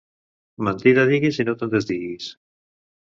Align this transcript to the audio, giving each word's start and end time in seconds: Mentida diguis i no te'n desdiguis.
Mentida 0.67 1.05
diguis 1.11 1.39
i 1.43 1.45
no 1.49 1.55
te'n 1.61 1.73
desdiguis. 1.75 2.31